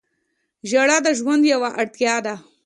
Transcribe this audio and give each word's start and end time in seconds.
•ژړا 0.69 0.97
د 1.05 1.07
ژوند 1.19 1.43
یوه 1.53 1.69
اړتیا 1.81 2.15
ده. 2.25 2.35